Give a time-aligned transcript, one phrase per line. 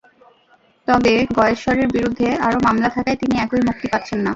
[0.87, 4.29] তবে গয়েশ্বরের বিরুদ্ধে আরও মামলা থাকায় তিনি এখনই মুক্তি পাচ্ছেন না।